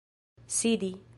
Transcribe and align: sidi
sidi 0.47 1.01